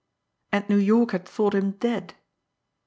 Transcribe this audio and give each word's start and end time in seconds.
And 0.51 0.67
New 0.67 0.79
York 0.79 1.11
had 1.11 1.29
thought 1.29 1.53
him 1.53 1.73
dead! 1.73 2.15